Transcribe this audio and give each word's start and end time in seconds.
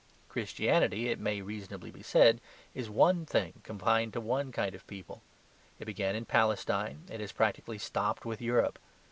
Christianity 0.29 1.09
(it 1.09 1.19
may 1.19 1.43
reasonably 1.43 1.91
be 1.91 2.01
said) 2.01 2.41
is 2.73 2.89
one 2.89 3.23
thing 3.23 3.61
confined 3.61 4.13
to 4.13 4.19
one 4.19 4.51
kind 4.51 4.73
of 4.73 4.87
people; 4.87 5.21
it 5.79 5.85
began 5.85 6.15
in 6.15 6.25
Palestine, 6.25 7.03
it 7.07 7.19
has 7.19 7.31
practically 7.31 7.77
stopped 7.77 8.25
with 8.25 8.41
Europe. 8.41 8.79